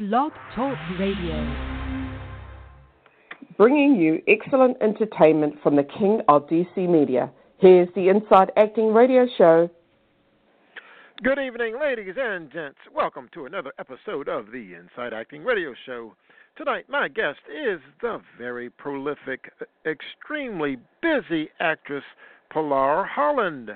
[0.00, 1.56] Blog Talk Radio.
[3.58, 7.30] Bringing you excellent entertainment from the king of DC media.
[7.58, 9.68] Here's the Inside Acting Radio Show.
[11.22, 12.78] Good evening, ladies and gents.
[12.94, 16.14] Welcome to another episode of the Inside Acting Radio Show.
[16.56, 19.52] Tonight, my guest is the very prolific,
[19.84, 22.04] extremely busy actress
[22.50, 23.70] Pilar Holland.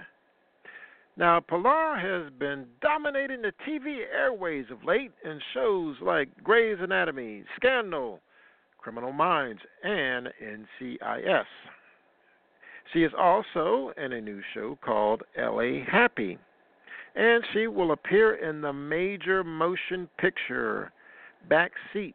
[1.17, 7.45] Now, Pilar has been dominating the TV airways of late in shows like Grey's Anatomy,
[7.57, 8.21] Scandal,
[8.79, 11.45] Criminal Minds, and NCIS.
[12.93, 16.37] She is also in a new show called LA Happy,
[17.15, 20.93] and she will appear in the major motion picture
[21.49, 22.15] Backseat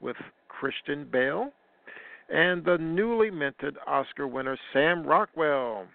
[0.00, 0.16] with
[0.48, 1.52] Christian Bale
[2.28, 5.86] and the newly minted Oscar winner Sam Rockwell.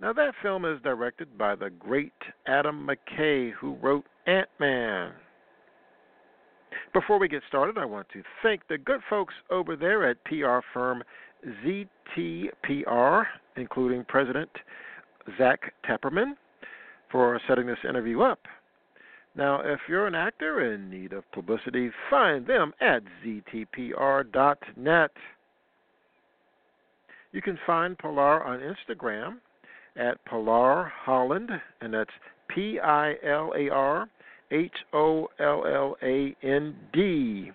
[0.00, 2.12] Now, that film is directed by the great
[2.46, 5.12] Adam McKay, who wrote Ant Man.
[6.92, 10.58] Before we get started, I want to thank the good folks over there at PR
[10.72, 11.02] firm
[11.64, 13.24] ZTPR,
[13.56, 14.50] including President
[15.38, 16.34] Zach Tepperman,
[17.10, 18.40] for setting this interview up.
[19.36, 25.10] Now, if you're an actor in need of publicity, find them at ztpr.net.
[27.32, 29.38] You can find Pilar on Instagram
[29.96, 31.50] at Pilar Holland,
[31.80, 32.10] and that's
[32.48, 34.08] P I L A R
[34.50, 37.50] H O L L A N D,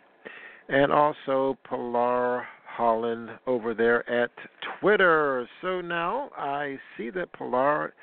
[0.68, 4.32] and also Pilar Holland over there at
[4.80, 5.48] Twitter.
[5.62, 7.94] So now I see that Pilar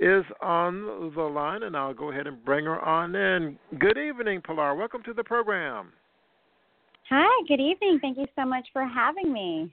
[0.00, 3.58] is on the line, and I'll go ahead and bring her on in.
[3.78, 4.74] Good evening, Pilar.
[4.74, 5.92] Welcome to the program.
[7.10, 7.98] Hi, good evening.
[8.00, 9.70] Thank you so much for having me.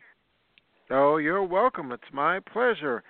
[0.90, 1.92] Oh, you're welcome.
[1.92, 3.04] It's my pleasure.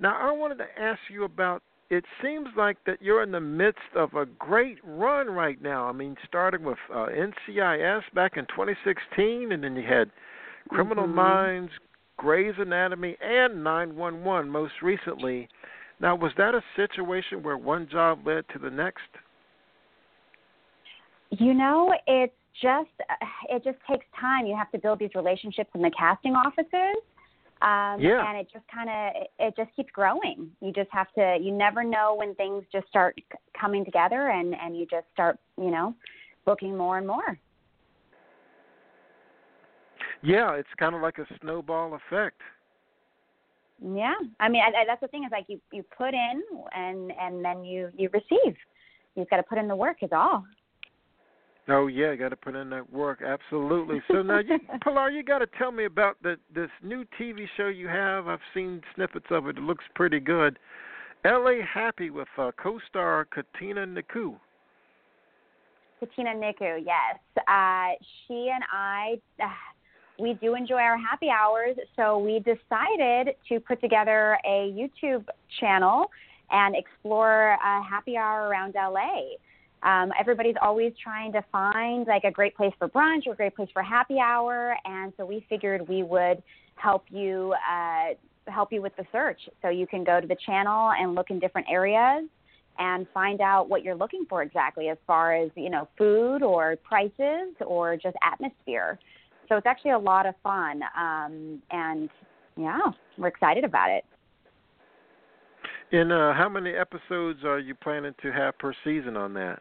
[0.00, 3.80] Now, I wanted to ask you about it seems like that you're in the midst
[3.96, 5.86] of a great run right now.
[5.86, 10.10] I mean, starting with uh, NCIS back in 2016, and then you had
[10.68, 11.16] Criminal mm-hmm.
[11.16, 11.72] Minds,
[12.16, 15.48] Grey's Anatomy, and 911 most recently.
[16.00, 19.00] Now, was that a situation where one job led to the next?
[21.30, 22.32] You know, it's
[22.62, 22.88] just
[23.48, 24.46] it just takes time.
[24.46, 27.02] You have to build these relationships in the casting offices
[27.62, 28.26] um, yeah.
[28.26, 30.50] And it just kind of it just keeps growing.
[30.60, 31.36] You just have to.
[31.40, 33.20] You never know when things just start
[33.58, 35.94] coming together, and and you just start you know
[36.46, 37.38] booking more and more.
[40.22, 42.40] Yeah, it's kind of like a snowball effect.
[43.82, 46.42] Yeah, I mean I, I, that's the thing is like you you put in
[46.74, 48.56] and and then you you receive.
[49.16, 49.98] You've got to put in the work.
[50.02, 50.44] Is all.
[51.70, 53.22] Oh yeah, got to put in that work.
[53.22, 54.02] Absolutely.
[54.08, 57.68] So now, you, Pilar, you got to tell me about the this new TV show
[57.68, 58.26] you have.
[58.26, 59.56] I've seen snippets of it.
[59.56, 60.58] It looks pretty good.
[61.24, 61.60] L.A.
[61.62, 64.36] Happy with uh, co-star Katina Niku.
[66.00, 67.18] Katina Niku, yes.
[67.46, 67.92] Uh,
[68.26, 69.46] she and I, uh,
[70.18, 75.26] we do enjoy our happy hours, so we decided to put together a YouTube
[75.60, 76.06] channel
[76.50, 79.36] and explore a happy hour around LA
[79.82, 83.56] um, everybody's always trying to find like a great place for brunch or a great
[83.56, 86.42] place for happy hour, and so we figured we would
[86.74, 88.14] help you uh,
[88.46, 89.40] help you with the search.
[89.62, 92.28] So you can go to the channel and look in different areas
[92.78, 96.76] and find out what you're looking for exactly as far as you know food or
[96.76, 98.98] prices or just atmosphere.
[99.48, 102.08] So it's actually a lot of fun, um, and
[102.56, 102.78] yeah,
[103.16, 104.04] we're excited about it.
[105.92, 109.60] And uh, how many episodes are you planning to have per season on that?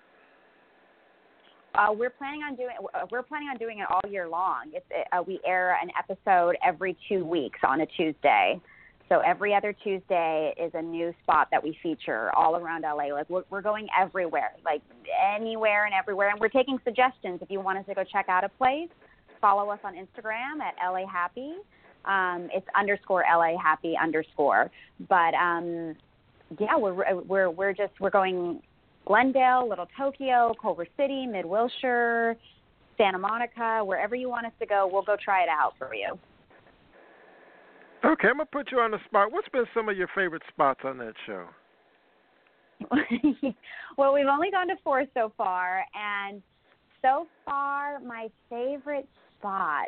[1.75, 4.72] Uh, we're planning on doing uh, we're planning on doing it all year long.
[4.74, 8.59] It's uh, we air an episode every two weeks on a Tuesday.
[9.07, 13.13] So every other Tuesday is a new spot that we feature all around LA.
[13.13, 14.84] Like we're, we're going everywhere, like
[15.35, 16.30] anywhere and everywhere.
[16.30, 17.40] And we're taking suggestions.
[17.41, 18.90] If you want us to go check out a place,
[19.41, 21.56] follow us on Instagram at LA Happy.
[22.06, 24.69] Um, it's underscore LA Happy underscore.
[25.07, 25.96] But um,
[26.59, 28.62] yeah, we're we're we're just we're going
[29.05, 32.37] Glendale, Little Tokyo, Culver City, Mid Wilshire,
[32.97, 36.18] Santa Monica, wherever you want us to go, we'll go try it out for you.
[38.06, 39.31] Okay, I'm gonna put you on the spot.
[39.31, 41.45] What's been some of your favorite spots on that show?
[43.97, 46.41] well, we've only gone to four so far, and
[47.01, 49.07] so far, my favorite
[49.38, 49.88] spot.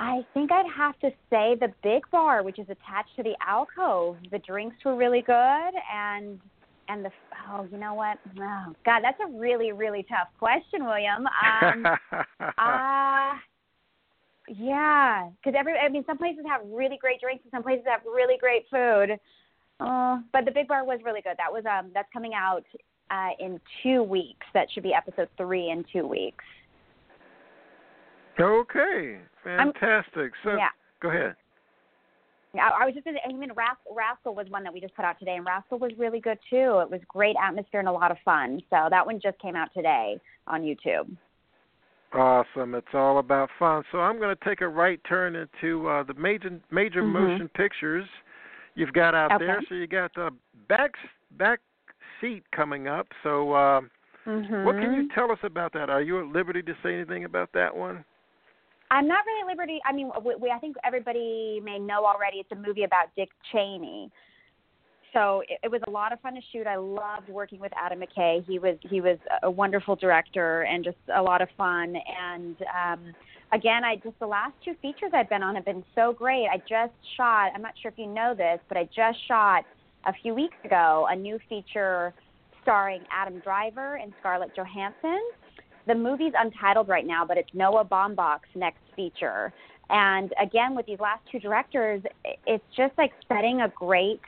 [0.00, 4.16] I think I'd have to say the big bar, which is attached to the alcove.
[4.30, 6.40] The drinks were really good, and
[6.90, 7.10] and the
[7.48, 8.18] oh, you know what?
[8.38, 11.26] Oh God, that's a really really tough question, William.
[11.26, 11.86] Um,
[12.40, 13.34] uh,
[14.48, 18.00] yeah, because every I mean, some places have really great drinks and some places have
[18.04, 19.18] really great food.
[19.78, 21.36] Uh, but the Big Bar was really good.
[21.38, 22.64] That was um that's coming out
[23.10, 24.46] uh, in two weeks.
[24.54, 26.44] That should be episode three in two weeks.
[28.38, 30.14] Okay, fantastic.
[30.16, 30.68] I'm, so yeah.
[31.00, 31.34] go ahead.
[32.54, 33.28] I, I was just going to.
[33.28, 35.92] I mean, Rascal, Rascal was one that we just put out today, and Rascal was
[35.98, 36.80] really good too.
[36.80, 38.60] It was great atmosphere and a lot of fun.
[38.70, 41.14] So that one just came out today on YouTube.
[42.12, 42.74] Awesome!
[42.74, 43.84] It's all about fun.
[43.92, 47.12] So I'm going to take a right turn into uh, the major major mm-hmm.
[47.12, 48.06] motion pictures
[48.74, 49.46] you've got out okay.
[49.46, 49.60] there.
[49.68, 50.30] So you got the
[50.68, 50.92] back
[51.38, 51.60] back
[52.20, 53.06] seat coming up.
[53.22, 53.80] So uh,
[54.26, 54.64] mm-hmm.
[54.64, 55.88] what can you tell us about that?
[55.88, 58.04] Are you at liberty to say anything about that one?
[58.90, 59.80] I'm not really liberty.
[59.84, 62.38] I mean, we, we, I think everybody may know already.
[62.38, 64.10] It's a movie about Dick Cheney.
[65.12, 66.66] So it, it was a lot of fun to shoot.
[66.66, 68.44] I loved working with Adam McKay.
[68.46, 71.94] He was he was a wonderful director and just a lot of fun.
[71.96, 73.14] And um,
[73.52, 76.46] again, I just the last two features I've been on have been so great.
[76.46, 77.52] I just shot.
[77.54, 79.64] I'm not sure if you know this, but I just shot
[80.06, 82.14] a few weeks ago a new feature
[82.62, 85.20] starring Adam Driver and Scarlett Johansson
[85.90, 89.52] the movie's untitled right now, but it's Noah Baumbach's next feature.
[89.88, 92.00] And again, with these last two directors,
[92.46, 94.20] it's just like setting a great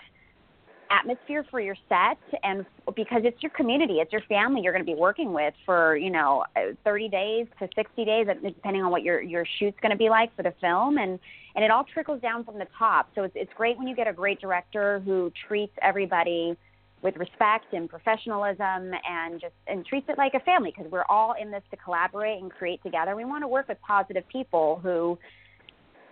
[0.91, 4.93] atmosphere for your set and because it's your community it's your family you're going to
[4.93, 6.45] be working with for you know
[6.85, 10.37] 30 days to 60 days depending on what your your shoot's going to be like
[10.37, 11.19] for the film and
[11.57, 14.07] and it all trickles down from the top so it's it's great when you get
[14.07, 16.55] a great director who treats everybody
[17.03, 21.35] with respect and professionalism and just and treats it like a family because we're all
[21.41, 23.17] in this to collaborate and create together.
[23.17, 25.19] We want to work with positive people who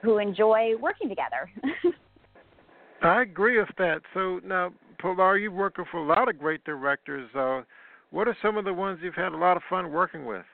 [0.03, 1.51] who enjoy working together.
[3.03, 4.03] I agree with that.
[4.13, 7.29] So now, Pilar, you've worked with a lot of great directors.
[7.35, 7.63] Uh,
[8.11, 10.45] what are some of the ones you've had a lot of fun working with?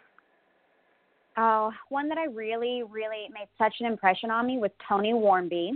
[1.39, 5.73] Oh, one that I really, really made such an impression on me was Tony Wharmby.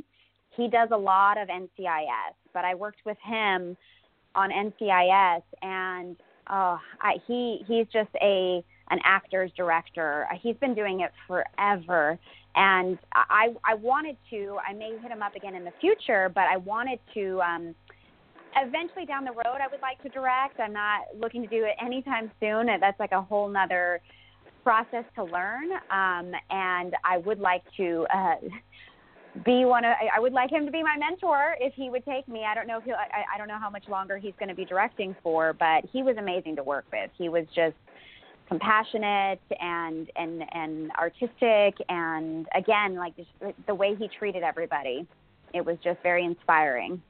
[0.56, 3.76] He does a lot of NCIS, but I worked with him
[4.35, 6.17] on NCIS, and
[6.50, 10.27] oh, I, he he's just a an actor's director.
[10.43, 12.19] He's been doing it forever,
[12.55, 14.59] and I I wanted to.
[14.69, 17.41] I may hit him up again in the future, but I wanted to.
[17.43, 17.75] um
[18.56, 20.59] Eventually down the road, I would like to direct.
[20.59, 22.67] I'm not looking to do it anytime soon.
[22.81, 24.00] That's like a whole nother
[24.65, 25.71] process to learn.
[25.91, 28.35] Um, and I would like to uh,
[29.44, 32.27] be one of I would like him to be my mentor if he would take
[32.27, 32.44] me.
[32.44, 34.55] I don't know if he'll I, I don't know how much longer he's going to
[34.55, 37.11] be directing for, but he was amazing to work with.
[37.17, 37.77] He was just
[38.49, 43.29] compassionate and and and artistic and again like just
[43.67, 45.06] the way he treated everybody.
[45.55, 47.00] It was just very inspiring.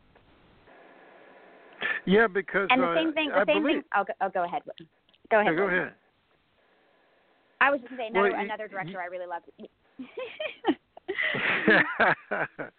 [2.05, 3.31] Yeah, because and the uh, same thing.
[3.31, 3.77] The I same believe...
[3.77, 3.85] thing.
[3.93, 4.63] I'll go, I'll go ahead.
[5.31, 5.57] Go ahead.
[5.57, 5.93] Go ahead.
[7.61, 8.99] I was just saying another, well, another director you...
[8.99, 9.47] I really loved.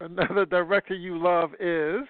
[0.00, 2.06] Another director you love is?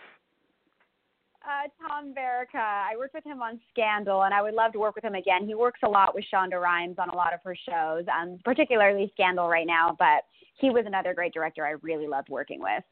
[1.46, 2.56] Uh, Tom Verica.
[2.56, 5.46] I worked with him on Scandal, and I would love to work with him again.
[5.46, 9.12] He works a lot with Shonda Rhimes on a lot of her shows, um, particularly
[9.14, 9.94] Scandal right now.
[9.96, 10.24] But
[10.56, 12.82] he was another great director I really loved working with.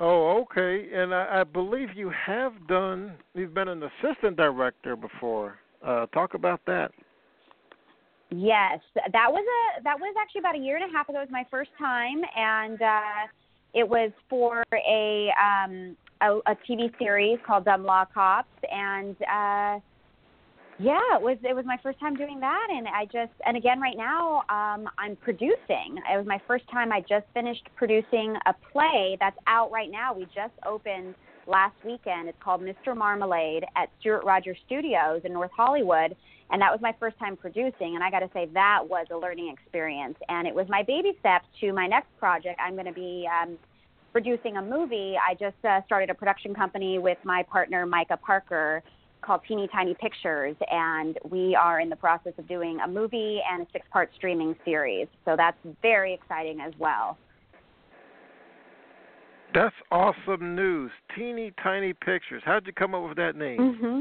[0.00, 0.88] Oh, okay.
[0.92, 3.12] And I, I believe you have done.
[3.34, 5.58] You've been an assistant director before.
[5.86, 6.90] Uh, talk about that.
[8.30, 11.18] Yes, that was a that was actually about a year and a half ago.
[11.18, 13.26] It was my first time, and uh,
[13.74, 19.80] it was for a um, a, a TV series called Dumb Law Cops, and uh,
[20.78, 23.80] yeah, it was it was my first time doing that, and I just and again
[23.80, 25.98] right now um, I'm producing.
[25.98, 26.92] It was my first time.
[26.92, 30.14] I just finished producing a play that's out right now.
[30.14, 31.16] We just opened
[31.48, 32.28] last weekend.
[32.28, 32.96] It's called Mr.
[32.96, 36.14] Marmalade at Stuart Rogers Studios in North Hollywood
[36.50, 39.16] and that was my first time producing and i got to say that was a
[39.16, 40.16] learning experience.
[40.28, 42.60] And it was my baby steps to my next project.
[42.64, 43.58] I'm going to be um,
[44.12, 45.14] producing a movie.
[45.16, 48.82] I just uh, started a production company with my partner micah parker
[49.22, 50.56] called teeny tiny pictures.
[50.70, 54.54] And we are in the process of doing a movie and a six part streaming
[54.64, 55.08] series.
[55.24, 57.18] So that's very exciting as well.
[59.52, 60.92] That's awesome news.
[61.16, 62.42] Teeny tiny pictures.
[62.44, 63.58] How'd you come up with that name?
[63.58, 64.00] Mm-hmm.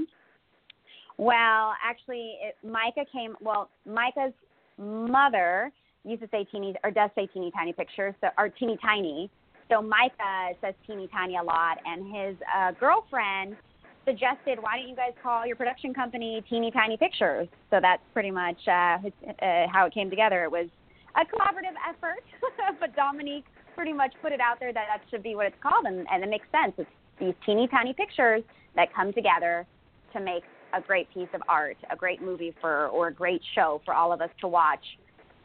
[1.19, 3.35] Well, actually, it, Micah came.
[3.41, 4.31] Well, Micah's
[4.77, 5.69] mother
[6.05, 9.29] used to say teeny or does say teeny tiny pictures, so or teeny tiny.
[9.69, 13.57] So Micah says teeny tiny a lot, and his uh, girlfriend
[14.05, 18.31] suggested, "Why don't you guys call your production company Teeny Tiny Pictures?" So that's pretty
[18.31, 20.45] much uh, uh, how it came together.
[20.45, 20.69] It was
[21.17, 22.23] a collaborative effort,
[22.79, 23.43] but Dominique
[23.75, 26.23] pretty much put it out there that that should be what it's called, and, and
[26.23, 26.75] it makes sense.
[26.77, 28.41] It's these teeny tiny pictures
[28.77, 29.67] that come together
[30.13, 33.81] to make a great piece of art, a great movie for, or a great show
[33.85, 34.83] for all of us to watch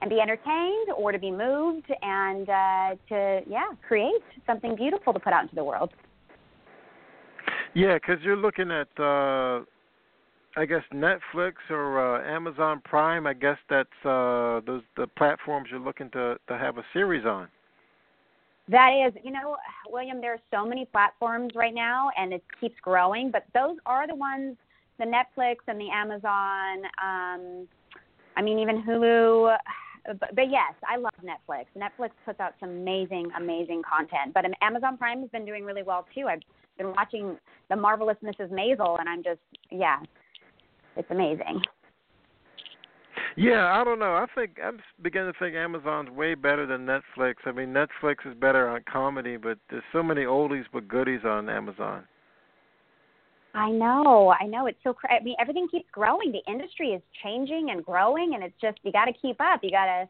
[0.01, 5.19] and be entertained or to be moved and uh, to, yeah, create something beautiful to
[5.19, 5.91] put out into the world.
[7.75, 9.61] Yeah, because you're looking at, uh,
[10.57, 13.27] I guess Netflix or uh, Amazon Prime.
[13.27, 17.49] I guess that's uh, those the platforms you're looking to to have a series on.
[18.69, 19.57] That is, you know,
[19.91, 20.21] William.
[20.21, 23.31] There are so many platforms right now, and it keeps growing.
[23.31, 24.57] But those are the ones,
[24.99, 26.85] the Netflix and the Amazon.
[27.03, 27.69] Um,
[28.37, 29.57] I mean, even Hulu.
[30.07, 31.65] But, but yes, I love Netflix.
[31.75, 34.35] Netflix puts out some amazing, amazing content.
[34.35, 36.27] But Amazon Prime has been doing really well too.
[36.27, 36.43] I've
[36.77, 37.39] been watching
[37.71, 38.51] The Marvelous Mrs.
[38.51, 40.01] Maisel, and I'm just, yeah,
[40.99, 41.63] it's amazing.
[43.37, 44.15] Yeah, I don't know.
[44.15, 47.35] I think I'm beginning to think Amazon's way better than Netflix.
[47.47, 51.49] I mean, Netflix is better on comedy, but there's so many oldies but goodies on
[51.49, 52.05] Amazon.
[53.55, 54.67] I know, I know.
[54.67, 54.93] It's so.
[54.93, 56.33] Cra- I mean, everything keeps growing.
[56.33, 59.61] The industry is changing and growing, and it's just you got to keep up.
[59.63, 60.09] You got to,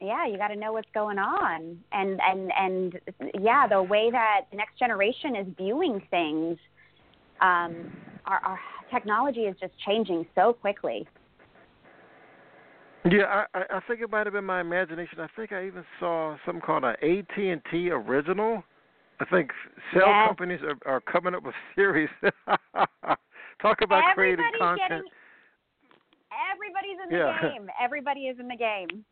[0.00, 3.00] yeah, you got to know what's going on, and and and
[3.40, 6.58] yeah, the way that the next generation is viewing things,
[7.40, 7.90] um,
[8.26, 11.08] our, our technology is just changing so quickly.
[13.06, 15.18] Yeah, I I think it might have been my imagination.
[15.18, 18.62] I think I even saw something called a AT and T original.
[19.22, 19.50] I think
[19.94, 20.26] cell yes.
[20.28, 22.08] companies are, are coming up with series.
[23.60, 24.88] Talk about Everybody's creating content.
[24.88, 25.10] Getting,
[26.52, 27.40] everybody's in the Yeah.
[27.40, 27.68] game.
[27.80, 29.04] Everybody is in the game.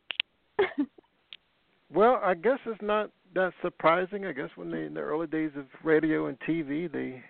[1.93, 4.25] Well, I guess it's not that surprising.
[4.25, 7.21] I guess when they in the early days of radio and TV, they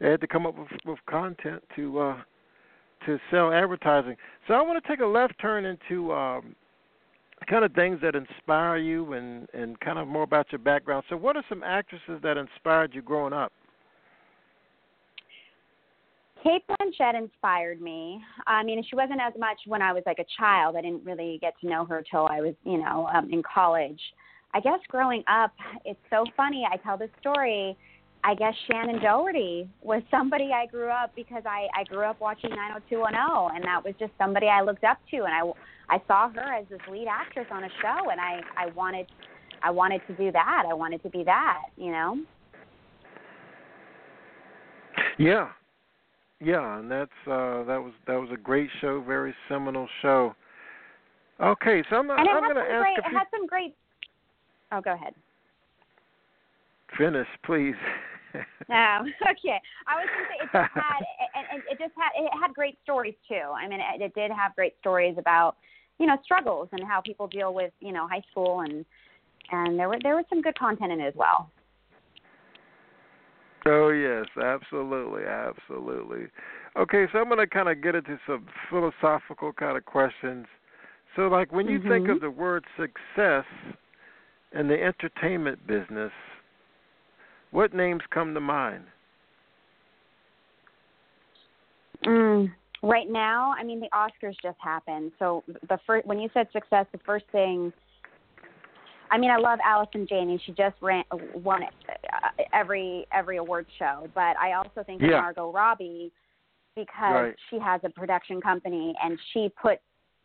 [0.00, 2.16] they had to come up with with content to uh
[3.06, 4.16] to sell advertising.
[4.46, 6.54] So I want to take a left turn into um
[7.48, 11.04] kind of things that inspire you and and kind of more about your background.
[11.08, 13.52] So what are some actresses that inspired you growing up?
[16.42, 18.20] Cate Blanchett inspired me.
[18.46, 20.74] I mean, she wasn't as much when I was like a child.
[20.74, 24.00] I didn't really get to know her till I was, you know, um, in college.
[24.54, 25.52] I guess growing up,
[25.84, 26.66] it's so funny.
[26.70, 27.76] I tell this story.
[28.24, 32.50] I guess Shannen Doherty was somebody I grew up because I I grew up watching
[32.50, 35.52] 90210, and that was just somebody I looked up to, and I
[35.90, 39.06] I saw her as this lead actress on a show, and I I wanted
[39.62, 40.64] I wanted to do that.
[40.68, 42.18] I wanted to be that, you know.
[45.18, 45.48] Yeah,
[46.40, 50.34] yeah, and that's uh that was that was a great show, very seminal show.
[51.40, 52.98] Okay, so I'm I'm going to ask great.
[52.98, 53.18] a It few.
[53.18, 53.74] had some great.
[54.72, 55.14] Oh, go ahead.
[56.98, 57.74] Finish, please.
[58.68, 59.58] No, okay.
[59.86, 61.02] I was going to say it just had,
[61.34, 63.50] and, and it just had, it had great stories too.
[63.56, 65.56] I mean, it, it did have great stories about,
[66.00, 68.84] you know, struggles and how people deal with, you know, high school and,
[69.52, 71.50] and there were there was some good content in it as well.
[73.66, 76.26] Oh yes, absolutely, absolutely.
[76.76, 80.46] Okay, so I'm going to kind of get into some philosophical kind of questions.
[81.14, 82.14] So, like when you think Mhm.
[82.14, 83.44] of the word success
[84.52, 86.12] in the entertainment business,
[87.50, 88.84] what names come to mind?
[92.06, 95.12] Mm, right now, I mean, the Oscars just happened.
[95.18, 97.72] So the first, when you said success, the first thing,
[99.10, 100.40] I mean, I love Allison Janney.
[100.46, 101.74] She just ran, won it,
[102.12, 104.08] uh, every every award show.
[104.14, 105.20] But I also think of Yeah.
[105.20, 106.12] Margot Robbie
[106.76, 107.36] because Right.
[107.50, 109.80] she has a production company and she put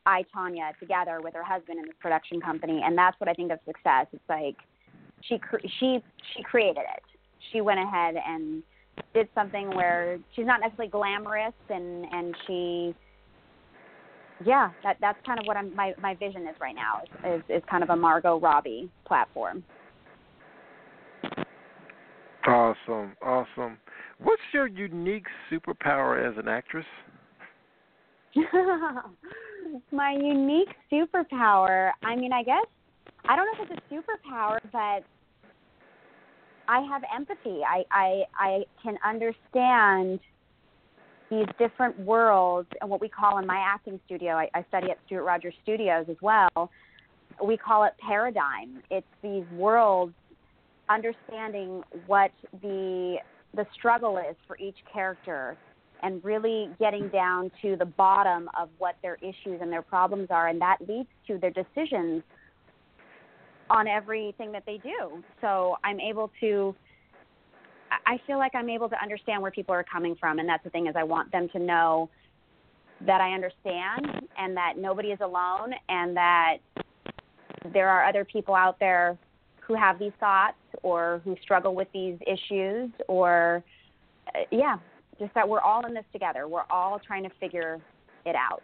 [0.06, 3.52] I, Tonya together with her husband in this production company, and that's what I think
[3.52, 4.06] of success.
[4.14, 4.56] It's like
[5.22, 5.42] she
[5.80, 6.04] she
[6.36, 7.04] she created it.
[7.52, 8.62] She went ahead and
[9.14, 12.96] did something where she's not necessarily glamorous and and she
[14.46, 17.58] yeah that that's kind of what I'm my my vision is right now is is,
[17.58, 19.64] is kind of a Margot Robbie platform.
[22.48, 23.78] Awesome, awesome.
[24.20, 26.86] What's your unique superpower as an actress?
[29.92, 31.92] my unique superpower.
[32.04, 32.66] I mean, I guess
[33.28, 35.04] I don't know if it's a superpower, but
[36.68, 37.62] I have empathy.
[37.68, 40.20] I I I can understand
[41.30, 44.34] these different worlds and what we call in my acting studio.
[44.34, 46.70] I, I study at Stuart Rogers Studios as well.
[47.44, 48.82] We call it paradigm.
[48.92, 50.14] It's these worlds
[50.90, 52.32] understanding what
[52.62, 53.18] the
[53.56, 55.58] the struggle is for each character
[56.04, 60.50] and really getting down to the bottom of what their issues and their problems are
[60.50, 62.22] and that leads to their decisions
[63.70, 66.76] on everything that they do so i'm able to
[68.06, 70.70] i feel like i'm able to understand where people are coming from and that's the
[70.70, 72.10] thing is i want them to know
[73.06, 76.58] that i understand and that nobody is alone and that
[77.74, 79.18] there are other people out there
[79.62, 83.64] who have these thoughts or who struggle with these issues or
[84.36, 84.78] uh, yeah
[85.20, 86.48] just that we're all in this together.
[86.48, 87.80] We're all trying to figure
[88.26, 88.64] it out.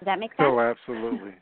[0.00, 0.42] Does that make sense?
[0.42, 1.32] Oh, absolutely.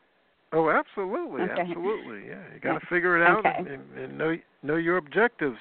[0.55, 1.63] Oh, absolutely, Okay.
[1.63, 2.29] absolutely.
[2.29, 3.55] Yeah, you got to figure it out Okay.
[3.59, 5.59] and, and, and know know your objectives.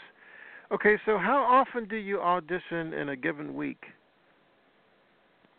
[0.72, 3.84] Okay, so how often do you audition in a given week?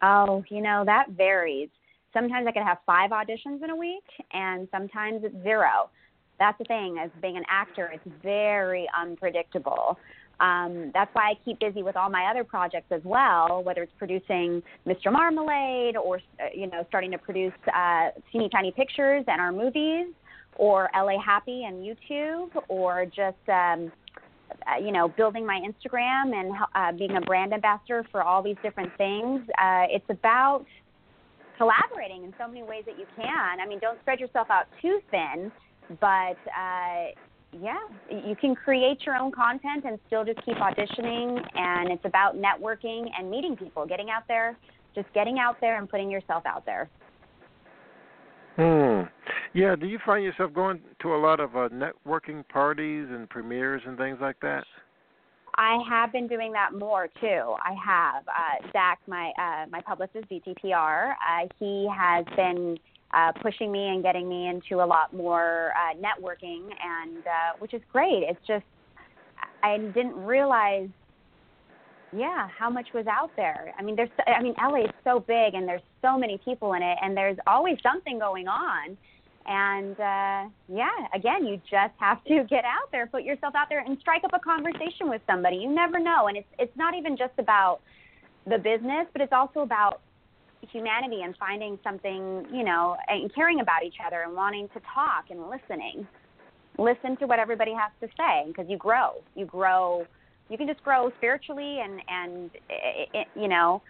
[0.02, 1.68] Oh, you know, that varies.
[2.12, 5.90] Sometimes I could have five auditions in a week, and sometimes it's zero.
[6.38, 9.98] That's the thing, as being an actor, it's very unpredictable.
[10.40, 13.92] Um, that's why I keep busy with all my other projects as well, whether it's
[13.98, 15.12] producing Mr.
[15.12, 20.06] Marmalade or, uh, you know, starting to produce uh, Teeny Tiny Pictures and our movies,
[20.56, 23.90] or LA Happy and YouTube, or just, um,
[24.66, 28.56] uh, you know, building my Instagram and uh, being a brand ambassador for all these
[28.62, 29.40] different things.
[29.60, 30.64] Uh, it's about
[31.58, 33.60] collaborating in so many ways that you can.
[33.60, 35.50] I mean, don't spread yourself out too thin,
[36.00, 37.12] but uh,
[37.60, 37.78] yeah,
[38.10, 41.40] you can create your own content and still just keep auditioning.
[41.54, 44.56] And it's about networking and meeting people, getting out there,
[44.94, 46.88] just getting out there and putting yourself out there.
[48.56, 49.08] Hmm.
[49.52, 49.76] Yeah.
[49.76, 53.96] Do you find yourself going to a lot of uh, networking parties and premieres and
[53.96, 54.64] things like that?
[55.56, 57.54] I have been doing that more too.
[57.62, 58.24] I have.
[58.26, 62.76] Uh, Zach, my uh, my publicist, ZTPR, uh, he has been
[63.14, 67.74] uh, pushing me and getting me into a lot more uh, networking, and uh, which
[67.74, 68.24] is great.
[68.28, 68.64] It's just
[69.62, 70.88] I didn't realize,
[72.12, 73.72] yeah, how much was out there.
[73.78, 76.82] I mean, there's, I mean, LA is so big, and there's so many people in
[76.82, 78.96] it, and there's always something going on.
[79.46, 83.80] And uh, yeah, again, you just have to get out there, put yourself out there,
[83.80, 85.56] and strike up a conversation with somebody.
[85.56, 87.80] You never know, and it's it's not even just about
[88.46, 90.00] the business, but it's also about
[90.70, 95.26] humanity and finding something, you know, and caring about each other and wanting to talk
[95.30, 96.06] and listening.
[96.78, 99.22] Listen to what everybody has to say because you grow.
[99.34, 100.06] You grow.
[100.50, 103.82] You can just grow spiritually and and it, it, you know,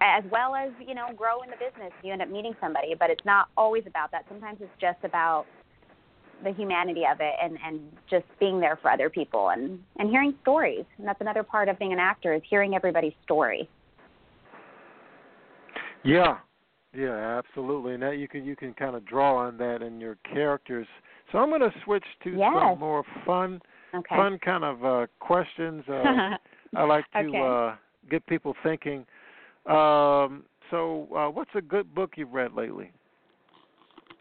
[0.00, 1.92] as well as you know, grow in the business.
[2.02, 4.24] You end up meeting somebody, but it's not always about that.
[4.28, 5.46] Sometimes it's just about
[6.44, 7.80] the humanity of it and and
[8.10, 10.84] just being there for other people and and hearing stories.
[10.98, 13.68] And that's another part of being an actor is hearing everybody's story.
[16.04, 16.38] Yeah,
[16.94, 17.94] yeah, absolutely.
[17.94, 20.86] And that you can you can kind of draw on that in your characters.
[21.30, 22.52] So I'm going to switch to yes.
[22.54, 23.60] some more fun,
[23.94, 24.16] okay.
[24.16, 25.82] fun kind of uh, questions.
[25.88, 26.36] Uh,
[26.76, 27.38] I like to okay.
[27.38, 27.76] uh,
[28.10, 29.06] get people thinking.
[29.66, 32.90] Um, so, uh, what's a good book you've read lately?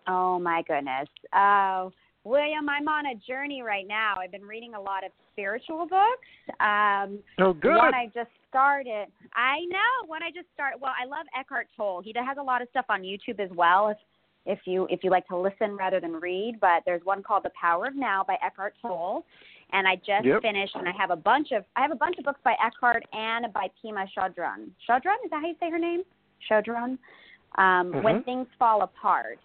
[0.08, 1.08] Oh my goodness.
[1.34, 1.92] Oh,
[2.24, 4.16] William, I'm on a journey right now.
[4.20, 6.28] I've been reading a lot of spiritual books.
[6.60, 7.76] Um, oh, good.
[7.76, 9.08] One I just started.
[9.34, 10.08] I know.
[10.08, 10.80] One I just started.
[10.80, 12.02] Well, I love Eckhart Tolle.
[12.04, 13.90] He has a lot of stuff on YouTube as well.
[13.90, 13.98] If
[14.46, 17.52] if you if you like to listen rather than read, but there's one called The
[17.60, 19.26] Power of Now by Eckhart Tolle,
[19.72, 20.42] and I just yep.
[20.42, 20.76] finished.
[20.76, 23.52] And I have a bunch of I have a bunch of books by Eckhart and
[23.54, 24.70] by Pema Chodron.
[24.88, 26.04] Chodron is that how you say her name?
[26.50, 26.98] Chodron.
[27.58, 28.04] Um, mm-hmm.
[28.04, 29.40] When Things Fall Apart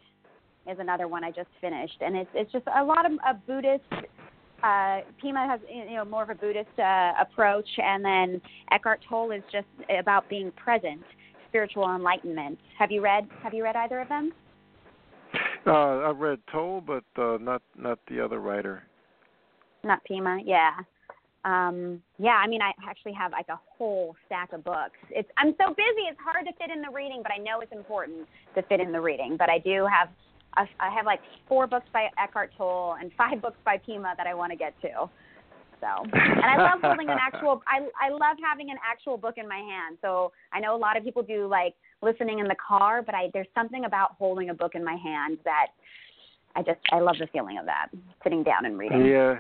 [0.71, 3.85] is another one I just finished, and it's it's just a lot of a Buddhist.
[4.63, 8.41] Uh, Pema has you know more of a Buddhist uh, approach, and then
[8.73, 9.67] Eckhart Tolle is just
[9.99, 11.03] about being present,
[11.49, 12.59] spiritual enlightenment.
[12.79, 14.33] Have you read Have you read either of them?
[15.67, 18.83] Uh, I've read Tolle, but uh, not not the other writer.
[19.85, 20.71] Not Pema, yeah.
[21.45, 24.99] Um, yeah, I mean, I actually have like a whole stack of books.
[25.11, 27.73] It's I'm so busy; it's hard to fit in the reading, but I know it's
[27.73, 28.27] important
[28.57, 29.37] to fit in the reading.
[29.39, 30.09] But I do have
[30.57, 34.35] I have like four books by Eckhart Tolle and five books by Pema that I
[34.35, 35.11] want to get to.
[35.81, 37.63] So, and I love holding an actual.
[37.69, 39.99] I I love having an actual book in my hand.
[40.01, 43.29] So I know a lot of people do like listening in the car, but I
[43.35, 45.67] there's something about holding a book in my hand that
[46.55, 47.89] I just I love the feeling of that
[48.25, 49.05] sitting down and reading.
[49.05, 49.37] Yeah,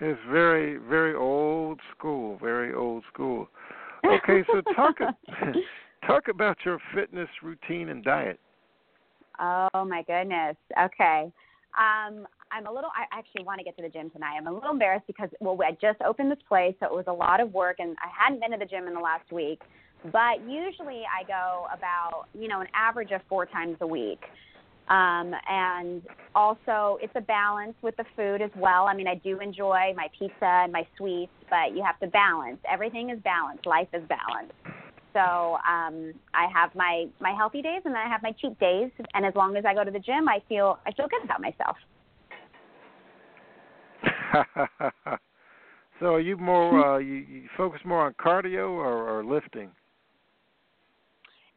[0.00, 3.48] it's very very old school, very old school.
[4.04, 4.96] Okay, so talk
[6.06, 8.40] talk about your fitness routine and diet.
[9.38, 10.56] Oh my goodness.
[10.78, 11.32] Okay.
[11.78, 12.90] Um, I'm a little.
[12.96, 14.34] I actually want to get to the gym tonight.
[14.36, 17.12] I'm a little embarrassed because well, I just opened this place, so it was a
[17.12, 19.60] lot of work, and I hadn't been to the gym in the last week.
[20.12, 24.20] But usually, I go about you know an average of four times a week.
[24.88, 26.02] Um, and
[26.34, 28.86] also, it's a balance with the food as well.
[28.86, 32.58] I mean, I do enjoy my pizza and my sweets, but you have to balance.
[32.68, 33.66] Everything is balanced.
[33.66, 34.52] Life is balanced.
[35.12, 35.20] So
[35.68, 38.90] um, I have my my healthy days, and then I have my cheat days.
[39.14, 41.40] And as long as I go to the gym, I feel I feel good about
[41.40, 41.76] myself.
[46.00, 49.70] so are you more uh, you, you focus more on cardio or, or lifting?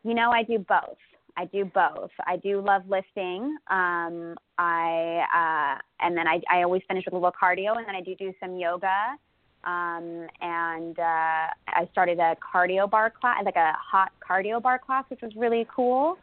[0.04, 0.98] You know, I do both.
[1.38, 2.12] I do both.
[2.28, 3.58] I do love lifting.
[3.70, 7.96] Um, I uh, and then I I always finish with a little cardio, and then
[7.96, 9.18] I do do some yoga
[9.64, 15.06] um, and uh, I started a cardio bar class, like a hot cardio bar class,
[15.10, 16.18] which was really cool.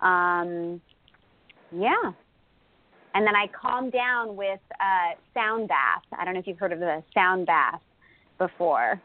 [0.00, 0.80] Um,
[1.72, 2.12] yeah.
[3.14, 6.02] And then I calmed down with uh, sound bath.
[6.18, 7.80] I don't know if you've heard of the sound bath.
[8.38, 9.00] before?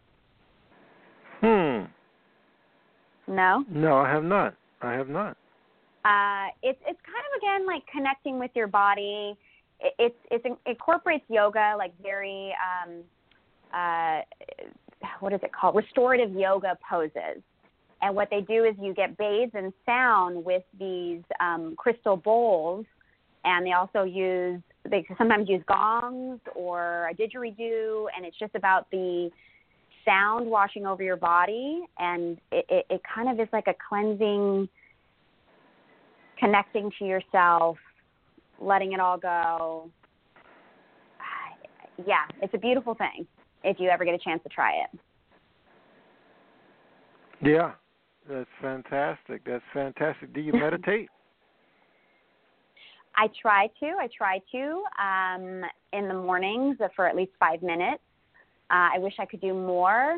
[1.41, 1.85] Hmm.
[3.27, 3.63] No.
[3.69, 4.55] No, I have not.
[4.81, 5.37] I have not.
[6.05, 9.37] Uh, it's it's kind of again like connecting with your body.
[9.79, 13.03] It, it's it's it incorporates yoga like very um,
[13.73, 14.21] uh,
[15.19, 15.75] what is it called?
[15.75, 17.41] Restorative yoga poses.
[18.01, 22.85] And what they do is you get bathed in sound with these um, crystal bowls,
[23.43, 28.89] and they also use they sometimes use gongs or a didgeridoo, and it's just about
[28.91, 29.29] the
[30.05, 34.69] sound washing over your body, and it, it, it kind of is like a cleansing
[36.39, 37.77] connecting to yourself,
[38.61, 39.89] letting it all go.
[42.07, 43.27] Yeah, it's a beautiful thing
[43.63, 44.99] if you ever get a chance to try it.
[47.41, 47.71] Yeah,
[48.29, 49.43] that's fantastic.
[49.45, 50.33] That's fantastic.
[50.33, 51.09] Do you meditate?
[53.15, 53.85] I try to.
[53.99, 58.01] I try to um, in the mornings for at least five minutes.
[58.71, 60.17] Uh, I wish I could do more.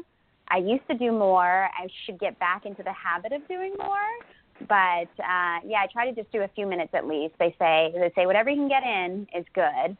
[0.49, 1.69] I used to do more.
[1.73, 4.67] I should get back into the habit of doing more.
[4.67, 7.33] But uh, yeah, I try to just do a few minutes at least.
[7.39, 9.97] They say they say whatever you can get in is good.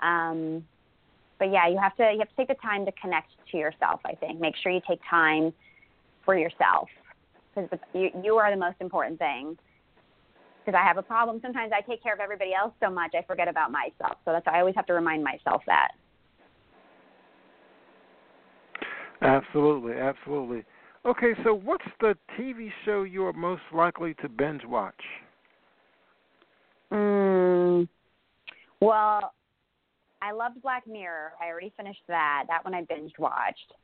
[0.00, 0.64] Um,
[1.38, 4.00] but yeah, you have to you have to take the time to connect to yourself.
[4.04, 5.52] I think make sure you take time
[6.24, 6.88] for yourself
[7.54, 9.56] because you you are the most important thing.
[10.64, 11.38] Because I have a problem.
[11.40, 14.18] Sometimes I take care of everybody else so much I forget about myself.
[14.24, 15.92] So that's why I always have to remind myself that.
[19.22, 20.64] Absolutely, absolutely.
[21.06, 25.00] Okay, so what's the TV show you are most likely to binge watch?
[26.92, 27.88] Mm,
[28.80, 29.32] well,
[30.22, 31.32] I loved Black Mirror.
[31.40, 32.44] I already finished that.
[32.48, 33.74] That one I binge watched.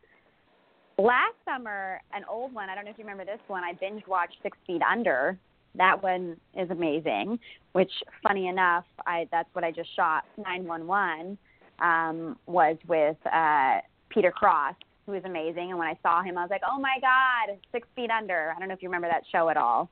[0.99, 4.07] Last summer, an old one, I don't know if you remember this one, I binge
[4.07, 5.38] watched Six Feet Under.
[5.77, 7.40] That one is amazing,
[7.73, 7.90] which
[8.23, 11.37] funny enough, I that's what I just shot 911
[11.81, 15.70] um was with uh Peter Krause who was amazing.
[15.70, 18.53] And when I saw him, I was like, oh my God, Six Feet Under.
[18.55, 19.90] I don't know if you remember that show at all.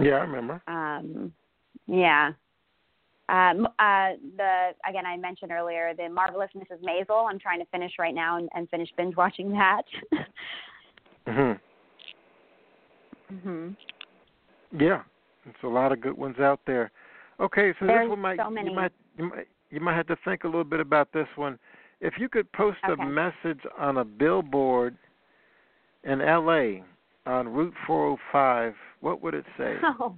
[0.00, 0.62] Yeah, I remember.
[0.66, 1.32] Um,
[1.86, 2.32] yeah.
[3.28, 6.80] Um, uh, the again, I mentioned earlier the marvelous Mrs.
[6.82, 7.28] Maisel.
[7.28, 9.82] I'm trying to finish right now and, and finish binge watching that.
[11.26, 11.58] mhm.
[13.32, 13.76] Mhm.
[14.72, 15.02] Yeah,
[15.44, 16.90] it's a lot of good ones out there.
[17.40, 18.70] Okay, so There's this one might so many.
[18.70, 21.58] you might you might you might have to think a little bit about this one.
[22.00, 23.02] If you could post Okay.
[23.02, 24.96] a message on a billboard
[26.04, 26.82] in LA
[27.26, 29.76] on Route 405, what would it say?
[29.98, 30.14] Oh.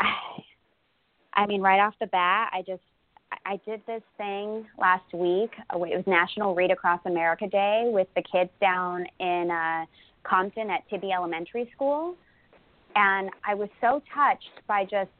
[0.00, 0.06] I,
[1.38, 2.82] I mean, right off the bat, I just
[3.46, 5.52] I did this thing last week.
[5.72, 9.86] Uh, It was National Read Across America Day with the kids down in uh,
[10.24, 12.16] Compton at Tibby Elementary School,
[12.96, 15.10] and I was so touched by just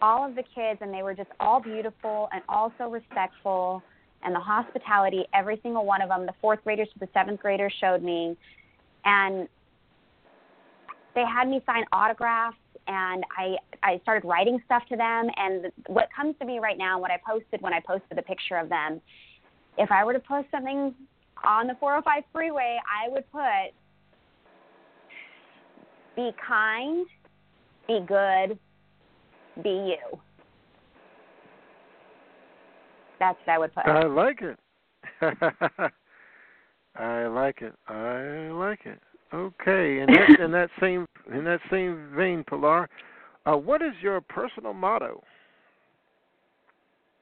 [0.00, 3.82] all of the kids, and they were just all beautiful and all so respectful,
[4.22, 5.26] and the hospitality.
[5.34, 8.34] Every single one of them, the fourth graders to the seventh graders, showed me,
[9.04, 9.46] and
[11.14, 16.08] they had me sign autographs and I I started writing stuff to them and what
[16.14, 19.00] comes to me right now what I posted when I posted the picture of them
[19.78, 20.94] if I were to post something
[21.44, 23.72] on the 405 freeway I would put
[26.16, 27.06] be kind
[27.88, 28.58] be good
[29.62, 30.18] be you
[33.18, 34.58] that's what I would put I like it.
[36.96, 37.72] I like it.
[37.88, 38.98] I like it.
[39.32, 42.88] Okay, and that in that same in that same vein, Pilar,
[43.46, 45.22] uh, what is your personal motto?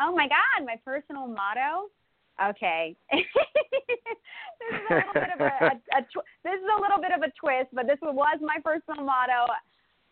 [0.00, 1.88] Oh my God, my personal motto.
[2.42, 6.98] Okay, this is a little bit of a, a, a tw- this is a little
[6.98, 9.52] bit of a twist, but this was my personal motto.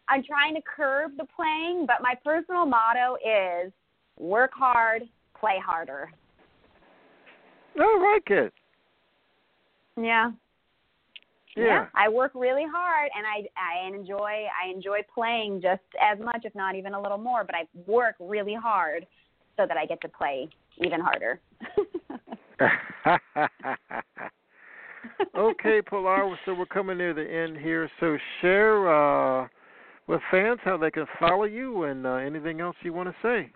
[0.09, 3.72] I'm trying to curb the playing, but my personal motto is
[4.18, 5.03] work hard,
[5.38, 6.11] play harder.
[7.79, 8.53] I like it.
[9.96, 10.33] Yeah.
[11.64, 11.87] Yeah.
[11.94, 16.55] I work really hard and I I enjoy I enjoy playing just as much if
[16.55, 19.07] not even a little more, but I work really hard
[19.57, 21.40] so that I get to play even harder.
[25.37, 26.38] okay, Pilar.
[26.44, 27.90] So we're coming near the end here.
[28.01, 28.88] So share
[29.42, 29.49] uh,
[30.07, 33.51] with fans how they can follow you and uh, anything else you want to say.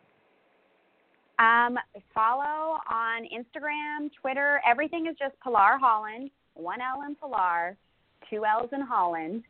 [1.39, 1.77] Um,
[2.15, 4.61] follow on Instagram, Twitter.
[4.69, 6.31] Everything is just Pilar Holland.
[6.55, 7.77] One L in Pilar,
[8.33, 9.43] two L's in Holland.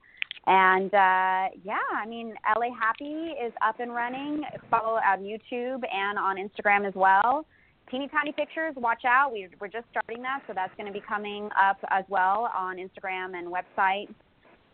[0.47, 4.42] And uh, yeah, I mean, LA Happy is up and running.
[4.71, 7.47] Follow on YouTube and on Instagram as well.
[7.90, 9.33] Teeny Tiny Pictures, watch out.
[9.33, 12.77] We, we're just starting that, so that's going to be coming up as well on
[12.77, 14.09] Instagram and website.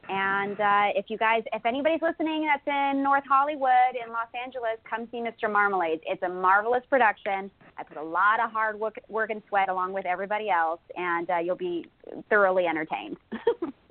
[0.08, 4.78] And uh, if you guys, if anybody's listening that's in North Hollywood in Los Angeles,
[4.88, 5.52] come see Mr.
[5.52, 6.00] Marmalade.
[6.06, 7.50] It's a marvelous production.
[7.76, 11.28] I put a lot of hard work, work and sweat along with everybody else, and
[11.28, 11.86] uh, you'll be
[12.30, 13.18] thoroughly entertained.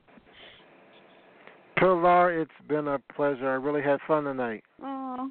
[1.77, 3.49] Pilar, it's been a pleasure.
[3.49, 4.63] I really had fun tonight.
[4.81, 5.29] Oh,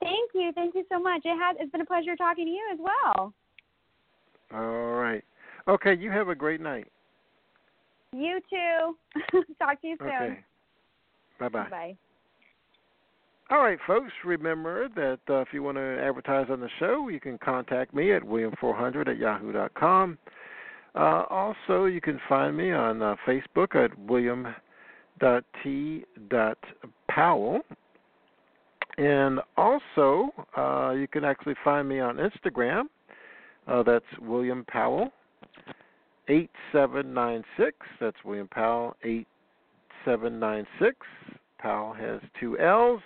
[0.00, 1.22] thank you, thank you so much.
[1.24, 1.56] It has.
[1.60, 3.32] It's been a pleasure talking to you as well.
[4.52, 5.22] All right.
[5.68, 6.88] Okay, you have a great night.
[8.12, 9.42] You too.
[9.58, 10.08] Talk to you soon.
[10.08, 10.38] Okay.
[11.38, 11.68] Bye bye.
[11.70, 11.96] Bye.
[13.50, 14.12] All right, folks.
[14.24, 18.12] Remember that uh, if you want to advertise on the show, you can contact me
[18.12, 20.18] at william400 at yahoo.com.
[20.94, 23.96] Uh, also, you can find me on uh, Facebook at
[25.20, 27.60] william.t.powell.
[28.98, 32.84] And also, uh, you can actually find me on Instagram.
[33.66, 35.10] Uh, that's William Powell.
[36.28, 37.76] 8796.
[38.00, 40.96] That's William Powell, 8796.
[41.58, 43.00] Powell has two L's.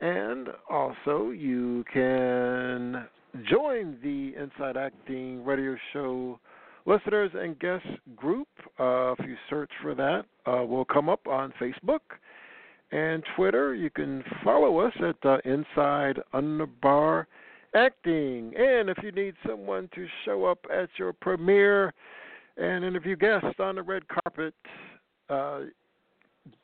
[0.00, 3.06] And also, you can
[3.50, 6.38] join the Inside Acting Radio Show
[6.86, 8.48] listeners and guest group.
[8.78, 12.00] Uh, if you search for that, uh, will come up on Facebook
[12.92, 13.74] and Twitter.
[13.74, 17.26] You can follow us at uh, Inside Underbar
[17.74, 18.52] acting.
[18.56, 21.94] And if you need someone to show up at your premiere
[22.56, 24.54] and interview guests on the red carpet,
[25.28, 25.60] uh,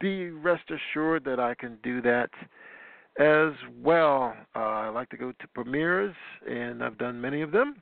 [0.01, 2.31] be rest assured that I can do that
[3.19, 3.53] as
[3.83, 4.35] well.
[4.55, 6.15] Uh, I like to go to premieres,
[6.49, 7.77] and I've done many of them.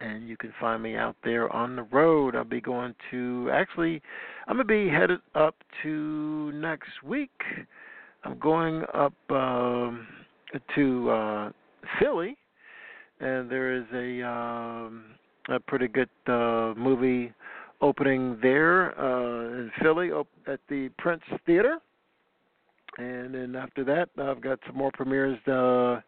[0.00, 2.36] And you can find me out there on the road.
[2.36, 4.00] I'll be going to actually,
[4.46, 7.30] I'm gonna be headed up to next week.
[8.24, 10.06] I'm going up um,
[10.74, 11.50] to uh,
[11.98, 12.36] Philly,
[13.20, 15.04] and there is a um,
[15.48, 17.32] a pretty good uh, movie
[17.80, 20.10] opening there uh, in Philly
[20.46, 21.78] at the Prince Theater.
[22.98, 26.00] And then after that, I've got some more premieres uh,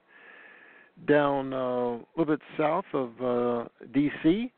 [1.07, 4.53] down uh, a little bit south of uh, D.C.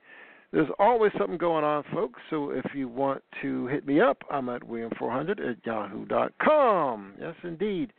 [0.53, 2.21] There's always something going on, folks.
[2.29, 7.15] So if you want to hit me up, I'm at william400 at yahoo.com.
[7.19, 7.93] Yes, indeed.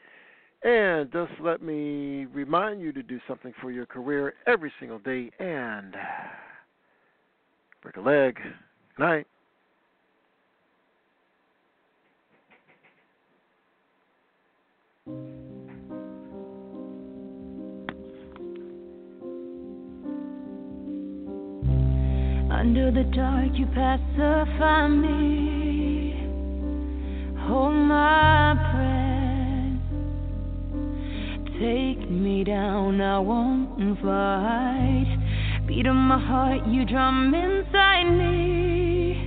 [0.63, 5.29] And just let me remind you to do something for your career every single day
[5.39, 5.95] and
[7.81, 8.35] break a leg.
[8.35, 9.27] Good night.
[22.93, 26.13] The dark, you pacify me.
[27.47, 29.79] Hold my breath.
[31.59, 35.17] Take me down, I won't fight.
[35.65, 39.17] Beat of my heart, you drum inside me.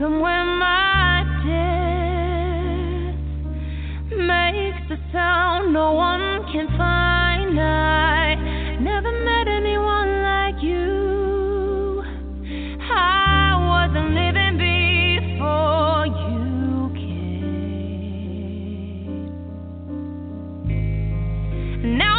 [0.00, 3.14] Somewhere my death
[4.18, 7.60] makes a sound no one can find.
[7.60, 7.90] I
[21.82, 22.09] Now